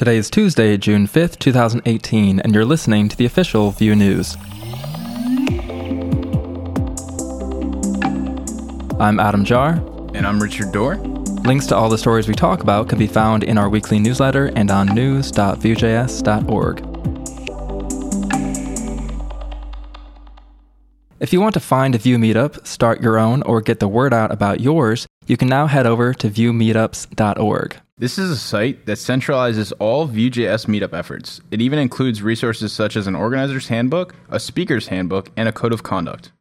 Today 0.00 0.16
is 0.16 0.30
Tuesday, 0.30 0.78
June 0.78 1.06
5th, 1.06 1.38
2018, 1.40 2.40
and 2.40 2.54
you're 2.54 2.64
listening 2.64 3.10
to 3.10 3.16
the 3.18 3.26
official 3.26 3.70
Vue 3.70 3.94
News. 3.94 4.34
I'm 8.98 9.20
Adam 9.20 9.44
Jahr. 9.44 9.72
And 10.14 10.26
I'm 10.26 10.40
Richard 10.40 10.72
Dorr. 10.72 10.96
Links 11.44 11.66
to 11.66 11.76
all 11.76 11.90
the 11.90 11.98
stories 11.98 12.28
we 12.28 12.32
talk 12.32 12.62
about 12.62 12.88
can 12.88 12.98
be 12.98 13.06
found 13.06 13.44
in 13.44 13.58
our 13.58 13.68
weekly 13.68 13.98
newsletter 13.98 14.50
and 14.56 14.70
on 14.70 14.86
news.vuejs.org. 14.94 16.78
If 21.20 21.34
you 21.34 21.42
want 21.42 21.52
to 21.52 21.60
find 21.60 21.94
a 21.94 21.98
Vue 21.98 22.16
meetup, 22.16 22.66
start 22.66 23.02
your 23.02 23.18
own, 23.18 23.42
or 23.42 23.60
get 23.60 23.80
the 23.80 23.88
word 23.88 24.14
out 24.14 24.32
about 24.32 24.60
yours, 24.60 25.06
you 25.26 25.36
can 25.36 25.48
now 25.48 25.66
head 25.66 25.86
over 25.86 26.12
to 26.14 26.28
vuemeetups.org. 26.28 27.76
This 27.98 28.18
is 28.18 28.30
a 28.30 28.36
site 28.36 28.86
that 28.86 28.98
centralizes 28.98 29.72
all 29.78 30.06
Vue.js 30.06 30.66
meetup 30.66 30.92
efforts. 30.92 31.40
It 31.50 31.60
even 31.60 31.78
includes 31.78 32.22
resources 32.22 32.72
such 32.72 32.96
as 32.96 33.06
an 33.06 33.14
organizer's 33.14 33.68
handbook, 33.68 34.14
a 34.28 34.40
speaker's 34.40 34.88
handbook, 34.88 35.30
and 35.36 35.48
a 35.48 35.52
code 35.52 35.72
of 35.72 35.82
conduct. 35.82 36.32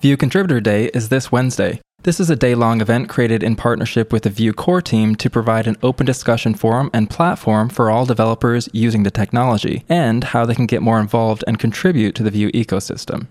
Vue 0.00 0.16
Contributor 0.16 0.60
Day 0.60 0.86
is 0.86 1.10
this 1.10 1.30
Wednesday. 1.30 1.80
This 2.02 2.18
is 2.18 2.30
a 2.30 2.34
day 2.34 2.56
long 2.56 2.80
event 2.80 3.08
created 3.08 3.44
in 3.44 3.54
partnership 3.54 4.12
with 4.12 4.24
the 4.24 4.30
Vue 4.30 4.52
core 4.52 4.82
team 4.82 5.14
to 5.16 5.30
provide 5.30 5.68
an 5.68 5.76
open 5.84 6.04
discussion 6.04 6.54
forum 6.54 6.90
and 6.92 7.08
platform 7.08 7.68
for 7.68 7.90
all 7.90 8.06
developers 8.06 8.68
using 8.72 9.04
the 9.04 9.10
technology, 9.12 9.84
and 9.88 10.24
how 10.24 10.44
they 10.44 10.56
can 10.56 10.66
get 10.66 10.82
more 10.82 10.98
involved 10.98 11.44
and 11.46 11.60
contribute 11.60 12.16
to 12.16 12.24
the 12.24 12.30
Vue 12.32 12.50
ecosystem. 12.50 13.28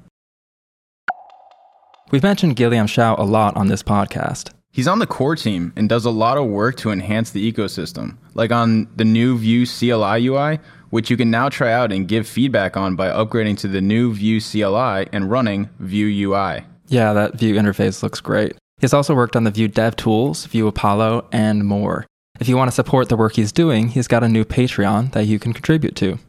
We've 2.11 2.23
mentioned 2.23 2.57
Guillaume 2.57 2.87
Chau 2.87 3.15
a 3.17 3.23
lot 3.23 3.55
on 3.55 3.67
this 3.67 3.81
podcast. 3.81 4.51
He's 4.69 4.87
on 4.87 4.99
the 4.99 5.07
core 5.07 5.37
team 5.37 5.71
and 5.77 5.87
does 5.87 6.03
a 6.03 6.11
lot 6.11 6.37
of 6.37 6.45
work 6.45 6.75
to 6.77 6.91
enhance 6.91 7.31
the 7.31 7.49
ecosystem, 7.49 8.17
like 8.33 8.51
on 8.51 8.89
the 8.97 9.05
new 9.05 9.37
Vue 9.37 9.65
CLI 9.65 10.27
UI, 10.27 10.59
which 10.89 11.09
you 11.09 11.15
can 11.15 11.31
now 11.31 11.47
try 11.47 11.71
out 11.71 11.93
and 11.93 12.09
give 12.09 12.27
feedback 12.27 12.75
on 12.75 12.97
by 12.97 13.07
upgrading 13.07 13.59
to 13.59 13.69
the 13.69 13.79
new 13.79 14.13
Vue 14.13 14.41
CLI 14.41 15.07
and 15.13 15.31
running 15.31 15.69
Vue 15.79 16.29
UI. 16.29 16.65
Yeah, 16.87 17.13
that 17.13 17.35
Vue 17.35 17.55
interface 17.55 18.03
looks 18.03 18.19
great. 18.19 18.57
He's 18.81 18.93
also 18.93 19.15
worked 19.15 19.37
on 19.37 19.45
the 19.45 19.51
Vue 19.51 19.69
Dev 19.69 19.95
Tools, 19.95 20.47
Vue 20.47 20.67
Apollo, 20.67 21.29
and 21.31 21.63
more. 21.63 22.05
If 22.41 22.49
you 22.49 22.57
want 22.57 22.67
to 22.67 22.75
support 22.75 23.07
the 23.07 23.15
work 23.15 23.37
he's 23.37 23.53
doing, 23.53 23.87
he's 23.87 24.09
got 24.09 24.21
a 24.21 24.27
new 24.27 24.43
Patreon 24.43 25.13
that 25.13 25.27
you 25.27 25.39
can 25.39 25.53
contribute 25.53 25.95
to. 25.97 26.19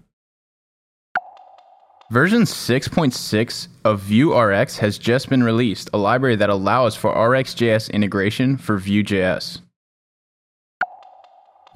Version 2.12 2.42
6.6 2.42 3.68
of 3.86 4.00
Vue 4.00 4.38
RX 4.38 4.77
has 4.77 4.98
just 4.98 5.30
been 5.30 5.42
released, 5.42 5.88
a 5.94 5.96
library 5.96 6.36
that 6.36 6.50
allows 6.50 6.94
for 6.94 7.10
RxJS 7.10 7.91
integration 7.91 8.58
for 8.58 8.77
Vue.js. 8.77 9.62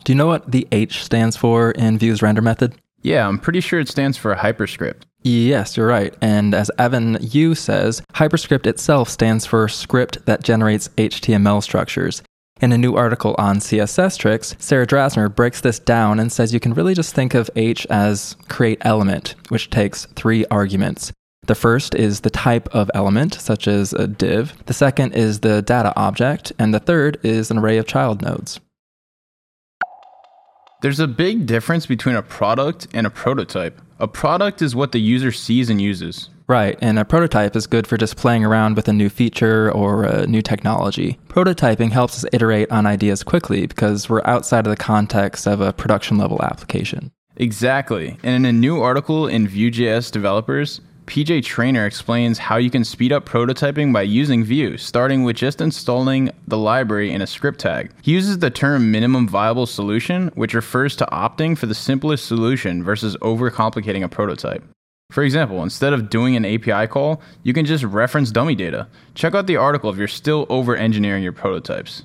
Do 0.05 0.13
you 0.13 0.15
know 0.15 0.27
what 0.27 0.53
the 0.53 0.69
H 0.73 1.03
stands 1.03 1.39
for 1.39 1.71
in 1.71 1.99
Vue's 1.99 2.21
render 2.21 2.43
method? 2.43 2.75
Yeah, 3.01 3.27
I'm 3.27 3.39
pretty 3.39 3.63
sure 3.63 3.81
it 3.81 3.89
stands 3.89 4.19
for 4.19 4.35
hyperscript. 4.35 5.07
Yes, 5.23 5.75
you're 5.75 5.87
right. 5.87 6.15
And 6.21 6.55
as 6.55 6.71
Evan 6.79 7.17
You 7.23 7.55
says, 7.55 8.03
hyperscript 8.13 8.67
itself 8.67 9.09
stands 9.09 9.47
for 9.47 9.67
script 9.69 10.27
that 10.27 10.45
generates 10.45 10.89
HTML 10.99 11.63
structures. 11.63 12.23
In 12.59 12.73
a 12.73 12.79
new 12.79 12.97
article 12.97 13.35
on 13.37 13.59
CSS 13.59 14.17
tricks, 14.17 14.57
Sarah 14.59 14.87
Drasner 14.87 15.35
breaks 15.35 15.61
this 15.61 15.79
down 15.79 16.19
and 16.19 16.33
says 16.33 16.55
you 16.55 16.61
can 16.61 16.73
really 16.73 16.95
just 16.95 17.15
think 17.15 17.35
of 17.35 17.51
H 17.55 17.87
as 17.91 18.35
create 18.49 18.79
element, 18.81 19.35
which 19.51 19.69
takes 19.69 20.07
three 20.17 20.47
arguments. 20.47 21.13
The 21.47 21.55
first 21.55 21.95
is 21.95 22.21
the 22.21 22.31
type 22.31 22.75
of 22.75 22.91
element, 22.95 23.35
such 23.35 23.69
as 23.69 23.93
a 23.93 24.07
div. 24.07 24.55
The 24.65 24.73
second 24.73 25.13
is 25.13 25.41
the 25.41 25.61
data 25.61 25.93
object. 25.97 26.51
And 26.59 26.73
the 26.73 26.81
third 26.81 27.19
is 27.23 27.51
an 27.51 27.59
array 27.59 27.77
of 27.77 27.87
child 27.87 28.23
nodes. 28.23 28.59
There's 30.81 31.01
a 31.01 31.07
big 31.07 31.45
difference 31.45 31.85
between 31.85 32.17
a 32.17 32.23
product 32.23 32.89
and 32.95 33.07
a 33.07 33.11
prototype. 33.11 33.83
A 33.99 34.09
product 34.09 34.63
is 34.63 34.75
what 34.75 34.93
the 34.93 35.01
user 35.01 35.31
sees 35.31 35.69
and 35.69 35.81
uses. 35.81 36.31
Right, 36.49 36.79
and 36.81 36.97
a 36.97 37.05
prototype 37.05 37.57
is 37.57 37.67
good 37.67 37.89
for 37.89 37.97
just 37.97 38.17
playing 38.17 38.45
around 38.45 38.77
with 38.77 38.87
a 38.87 38.93
new 38.93 39.09
feature 39.09 39.71
or 39.73 40.05
a 40.05 40.29
new 40.29 40.43
technology. 40.43 41.19
Prototyping 41.27 41.91
helps 41.91 42.23
us 42.23 42.31
iterate 42.33 42.71
on 42.71 42.87
ideas 42.87 43.25
quickly 43.25 43.67
because 43.67 44.09
we're 44.09 44.23
outside 44.25 44.65
of 44.65 44.71
the 44.71 44.77
context 44.77 45.49
of 45.49 45.61
a 45.61 45.73
production 45.73 46.19
level 46.19 46.41
application. 46.43 47.11
Exactly. 47.37 48.17
And 48.23 48.37
in 48.37 48.45
a 48.45 48.53
new 48.53 48.81
article 48.81 49.27
in 49.27 49.49
Vue.js 49.49 50.13
Developers, 50.13 50.81
PJ 51.07 51.45
Trainer 51.45 51.85
explains 51.85 52.39
how 52.39 52.57
you 52.57 52.71
can 52.71 52.85
speed 52.85 53.13
up 53.13 53.29
prototyping 53.29 53.93
by 53.93 54.03
using 54.03 54.45
Vue, 54.45 54.77
starting 54.77 55.25
with 55.25 55.37
just 55.37 55.61
installing 55.61 56.31
the 56.47 56.59
library 56.59 57.13
in 57.13 57.23
a 57.23 57.27
script 57.27 57.61
tag. 57.61 57.93
He 58.03 58.13
uses 58.13 58.39
the 58.39 58.51
term 58.51 58.91
minimum 58.91 59.29
viable 59.29 59.67
solution, 59.67 60.29
which 60.35 60.55
refers 60.55 60.95
to 60.97 61.07
opting 61.07 61.59
for 61.59 61.67
the 61.67 61.75
simplest 61.75 62.27
solution 62.27 62.83
versus 62.83 63.17
overcomplicating 63.17 64.05
a 64.05 64.09
prototype. 64.09 64.65
For 65.11 65.23
example, 65.23 65.63
instead 65.63 65.93
of 65.93 66.11
doing 66.11 66.37
an 66.37 66.45
API 66.45 66.87
call, 66.89 67.23
you 67.43 67.53
can 67.53 67.65
just 67.65 67.85
reference 67.85 68.31
dummy 68.31 68.55
data. 68.55 68.89
Check 69.15 69.35
out 69.35 69.47
the 69.47 69.57
article 69.57 69.91
if 69.91 69.97
you're 69.97 70.09
still 70.09 70.47
over 70.49 70.77
engineering 70.77 71.23
your 71.23 71.33
prototypes. 71.33 72.03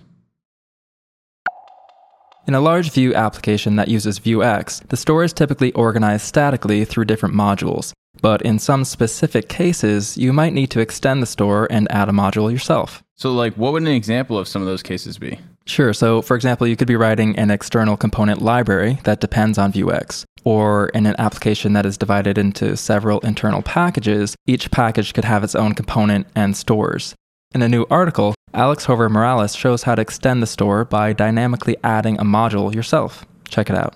In 2.47 2.55
a 2.55 2.61
large 2.61 2.91
Vue 2.91 3.13
application 3.13 3.75
that 3.75 3.87
uses 3.87 4.19
Vuex, 4.19 4.85
the 4.87 4.97
store 4.97 5.23
is 5.23 5.33
typically 5.33 5.71
organized 5.73 6.25
statically 6.25 6.85
through 6.85 7.05
different 7.05 7.35
modules. 7.35 7.93
But 8.21 8.41
in 8.41 8.59
some 8.59 8.83
specific 8.83 9.47
cases, 9.47 10.17
you 10.17 10.33
might 10.33 10.53
need 10.53 10.71
to 10.71 10.79
extend 10.79 11.21
the 11.21 11.27
store 11.27 11.67
and 11.71 11.91
add 11.91 12.09
a 12.09 12.11
module 12.11 12.51
yourself. 12.51 13.03
So, 13.15 13.31
like, 13.31 13.55
what 13.55 13.73
would 13.73 13.83
an 13.83 13.89
example 13.89 14.37
of 14.37 14.47
some 14.47 14.61
of 14.61 14.67
those 14.67 14.83
cases 14.83 15.17
be? 15.17 15.39
Sure. 15.65 15.93
So, 15.93 16.21
for 16.21 16.35
example, 16.35 16.67
you 16.67 16.75
could 16.75 16.87
be 16.87 16.95
writing 16.95 17.37
an 17.37 17.51
external 17.51 17.95
component 17.95 18.41
library 18.41 18.99
that 19.03 19.21
depends 19.21 19.57
on 19.57 19.71
Vuex. 19.71 20.25
Or 20.43 20.89
in 20.89 21.05
an 21.05 21.15
application 21.19 21.73
that 21.73 21.85
is 21.85 21.97
divided 21.97 22.37
into 22.37 22.75
several 22.75 23.19
internal 23.19 23.61
packages, 23.61 24.35
each 24.47 24.71
package 24.71 25.13
could 25.13 25.25
have 25.25 25.43
its 25.43 25.55
own 25.55 25.75
component 25.75 26.27
and 26.35 26.57
stores. 26.57 27.15
In 27.53 27.61
a 27.61 27.69
new 27.69 27.85
article, 27.89 28.33
Alex 28.53 28.85
Jover 28.85 29.09
Morales 29.09 29.55
shows 29.55 29.83
how 29.83 29.95
to 29.95 30.01
extend 30.01 30.41
the 30.41 30.47
store 30.47 30.85
by 30.85 31.13
dynamically 31.13 31.77
adding 31.83 32.19
a 32.19 32.23
module 32.23 32.73
yourself. 32.73 33.25
Check 33.49 33.69
it 33.69 33.75
out. 33.75 33.95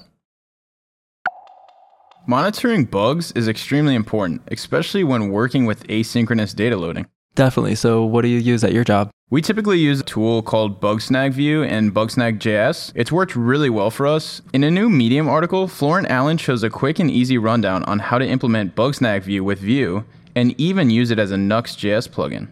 Monitoring 2.27 2.85
bugs 2.85 3.31
is 3.33 3.47
extremely 3.47 3.95
important, 3.95 4.41
especially 4.51 5.03
when 5.03 5.29
working 5.29 5.65
with 5.65 5.87
asynchronous 5.87 6.55
data 6.55 6.75
loading. 6.75 7.05
Definitely. 7.35 7.75
So, 7.75 8.03
what 8.03 8.21
do 8.21 8.29
you 8.29 8.39
use 8.39 8.63
at 8.63 8.71
your 8.73 8.83
job? 8.85 9.09
We 9.29 9.41
typically 9.41 9.79
use 9.79 9.99
a 9.99 10.03
tool 10.03 10.41
called 10.41 10.79
Bugsnag 10.79 11.33
Vue 11.33 11.63
and 11.63 11.93
Bugsnag.js. 11.93 12.93
It's 12.95 13.11
worked 13.11 13.35
really 13.35 13.69
well 13.69 13.91
for 13.91 14.07
us. 14.07 14.41
In 14.53 14.63
a 14.63 14.71
new 14.71 14.89
Medium 14.89 15.27
article, 15.27 15.67
Florent 15.67 16.09
Allen 16.09 16.37
shows 16.37 16.63
a 16.63 16.69
quick 16.69 16.99
and 16.99 17.11
easy 17.11 17.37
rundown 17.37 17.83
on 17.83 17.99
how 17.99 18.17
to 18.17 18.25
implement 18.25 18.75
Bugsnag 18.75 19.23
Vue 19.23 19.43
with 19.43 19.59
Vue 19.59 20.05
and 20.35 20.59
even 20.59 20.89
use 20.89 21.11
it 21.11 21.19
as 21.19 21.31
a 21.31 21.35
Nuxt.js 21.35 22.07
plugin. 22.09 22.49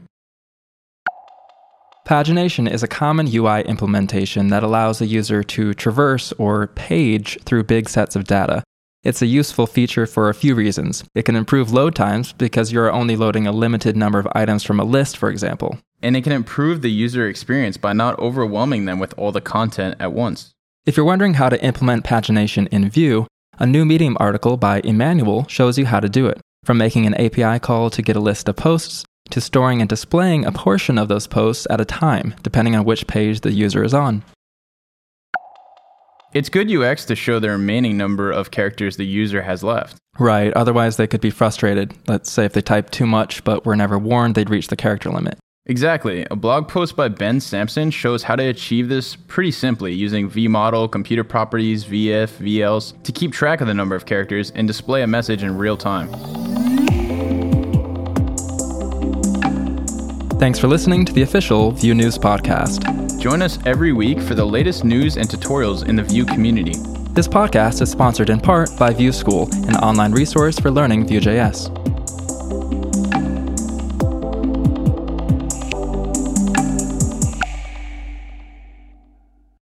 Pagination 2.05 2.69
is 2.69 2.83
a 2.83 2.87
common 2.87 3.33
UI 3.33 3.61
implementation 3.61 4.49
that 4.49 4.63
allows 4.63 4.99
a 4.99 5.05
user 5.05 5.43
to 5.43 5.73
traverse 5.73 6.33
or 6.33 6.67
page 6.67 7.41
through 7.43 7.63
big 7.63 7.87
sets 7.87 8.15
of 8.15 8.25
data. 8.25 8.63
It's 9.03 9.21
a 9.21 9.25
useful 9.25 9.67
feature 9.67 10.05
for 10.05 10.29
a 10.29 10.33
few 10.33 10.55
reasons. 10.55 11.03
It 11.13 11.23
can 11.23 11.35
improve 11.35 11.73
load 11.73 11.93
times 11.93 12.31
because 12.31 12.71
you're 12.71 12.89
only 12.89 13.17
loading 13.17 13.45
a 13.45 13.51
limited 13.51 13.97
number 13.97 14.17
of 14.17 14.29
items 14.33 14.63
from 14.63 14.79
a 14.79 14.85
list, 14.85 15.17
for 15.17 15.29
example. 15.29 15.77
And 16.01 16.15
it 16.15 16.21
can 16.21 16.31
improve 16.31 16.81
the 16.81 16.89
user 16.89 17.27
experience 17.27 17.75
by 17.75 17.91
not 17.91 18.17
overwhelming 18.17 18.85
them 18.85 18.99
with 18.99 19.13
all 19.17 19.33
the 19.33 19.41
content 19.41 19.97
at 19.99 20.13
once. 20.13 20.53
If 20.85 20.95
you're 20.95 21.05
wondering 21.05 21.33
how 21.33 21.49
to 21.49 21.61
implement 21.61 22.05
pagination 22.05 22.69
in 22.69 22.89
Vue, 22.89 23.27
a 23.59 23.65
new 23.65 23.83
Medium 23.83 24.15
article 24.21 24.55
by 24.55 24.79
Emmanuel 24.85 25.45
shows 25.49 25.77
you 25.77 25.85
how 25.85 25.99
to 25.99 26.07
do 26.07 26.27
it. 26.27 26.39
From 26.63 26.77
making 26.77 27.05
an 27.05 27.13
API 27.15 27.59
call 27.59 27.89
to 27.89 28.01
get 28.01 28.15
a 28.15 28.21
list 28.21 28.47
of 28.47 28.55
posts, 28.55 29.03
to 29.31 29.41
storing 29.41 29.81
and 29.81 29.89
displaying 29.89 30.45
a 30.45 30.53
portion 30.53 30.97
of 30.97 31.09
those 31.09 31.27
posts 31.27 31.67
at 31.69 31.81
a 31.81 31.85
time, 31.85 32.35
depending 32.41 32.73
on 32.73 32.85
which 32.85 33.07
page 33.07 33.41
the 33.41 33.51
user 33.51 33.83
is 33.83 33.93
on. 33.93 34.23
It's 36.33 36.49
good 36.49 36.71
UX 36.71 37.05
to 37.05 37.15
show 37.15 37.39
the 37.39 37.51
remaining 37.51 37.95
number 37.95 38.31
of 38.31 38.49
characters 38.49 38.97
the 38.97 39.05
user 39.05 39.43
has 39.43 39.63
left. 39.63 39.97
Right, 40.17 40.51
otherwise 40.53 40.97
they 40.97 41.05
could 41.05 41.21
be 41.21 41.29
frustrated. 41.29 41.93
Let's 42.07 42.31
say 42.31 42.45
if 42.45 42.53
they 42.53 42.61
type 42.61 42.89
too 42.89 43.05
much 43.05 43.43
but 43.43 43.65
were 43.65 43.75
never 43.75 43.99
warned 43.99 44.33
they'd 44.33 44.49
reach 44.49 44.67
the 44.67 44.75
character 44.75 45.11
limit. 45.11 45.37
Exactly. 45.67 46.25
A 46.31 46.35
blog 46.35 46.67
post 46.67 46.95
by 46.95 47.07
Ben 47.07 47.39
Sampson 47.39 47.91
shows 47.91 48.23
how 48.23 48.35
to 48.35 48.43
achieve 48.43 48.89
this 48.89 49.15
pretty 49.15 49.51
simply 49.51 49.93
using 49.93 50.27
v-model, 50.27 50.87
computed 50.87 51.29
properties, 51.29 51.83
v-if, 51.83 52.31
v-else 52.37 52.95
to 53.03 53.11
keep 53.11 53.31
track 53.31 53.61
of 53.61 53.67
the 53.67 53.73
number 53.73 53.95
of 53.95 54.07
characters 54.07 54.49
and 54.51 54.67
display 54.67 55.03
a 55.03 55.07
message 55.07 55.43
in 55.43 55.55
real 55.55 55.77
time. 55.77 56.09
Thanks 60.43 60.59
for 60.59 60.67
listening 60.67 61.05
to 61.05 61.13
the 61.13 61.21
official 61.21 61.71
Vue 61.71 61.95
News 61.95 62.17
Podcast. 62.17 63.17
Join 63.17 63.41
us 63.41 63.57
every 63.65 63.93
week 63.93 64.19
for 64.19 64.35
the 64.35 64.43
latest 64.43 64.83
news 64.83 65.15
and 65.15 65.29
tutorials 65.29 65.87
in 65.87 65.95
the 65.95 66.03
Vue 66.03 66.25
community. 66.25 66.73
This 67.11 67.29
podcast 67.29 67.81
is 67.81 67.89
sponsored 67.89 68.29
in 68.29 68.41
part 68.41 68.69
by 68.77 68.91
Vue 68.91 69.13
School, 69.13 69.47
an 69.69 69.77
online 69.77 70.11
resource 70.11 70.59
for 70.59 70.69
learning 70.69 71.07
Vue.js. 71.07 71.82